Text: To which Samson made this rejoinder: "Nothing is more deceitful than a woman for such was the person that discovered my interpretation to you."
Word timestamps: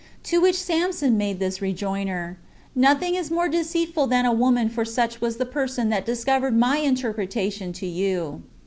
To 0.23 0.41
which 0.41 0.57
Samson 0.59 1.15
made 1.15 1.37
this 1.37 1.61
rejoinder: 1.61 2.39
"Nothing 2.73 3.13
is 3.13 3.29
more 3.29 3.47
deceitful 3.47 4.07
than 4.07 4.25
a 4.25 4.33
woman 4.33 4.67
for 4.67 4.83
such 4.83 5.21
was 5.21 5.37
the 5.37 5.45
person 5.45 5.89
that 5.89 6.07
discovered 6.07 6.57
my 6.57 6.77
interpretation 6.77 7.71
to 7.73 7.85
you." 7.85 8.41